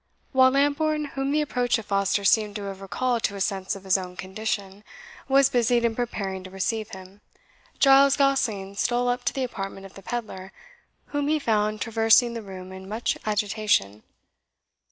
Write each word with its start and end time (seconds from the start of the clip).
While 0.31 0.49
Lambourne, 0.49 1.05
whom 1.13 1.29
the 1.31 1.41
approach 1.41 1.77
of 1.77 1.85
Foster 1.85 2.23
seemed 2.23 2.55
to 2.55 2.63
have 2.63 2.81
recalled 2.81 3.21
to 3.21 3.35
a 3.35 3.39
sense 3.39 3.75
of 3.75 3.83
his 3.83 3.99
own 3.99 4.15
condition, 4.17 4.83
was 5.27 5.47
busied 5.51 5.85
in 5.85 5.93
preparing 5.93 6.43
to 6.43 6.49
receive 6.49 6.89
him, 6.89 7.21
Giles 7.77 8.17
Gosling 8.17 8.73
stole 8.77 9.07
up 9.09 9.23
to 9.25 9.33
the 9.33 9.43
apartment 9.43 9.85
of 9.85 9.93
the 9.93 10.01
pedlar, 10.01 10.53
whom 11.13 11.27
he 11.27 11.37
found 11.37 11.81
traversing 11.81 12.33
the 12.33 12.41
room 12.41 12.71
in 12.71 12.89
much 12.89 13.15
agitation. 13.27 14.01